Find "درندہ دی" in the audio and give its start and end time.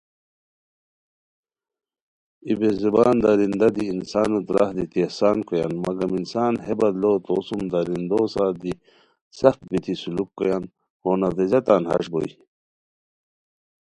3.23-3.85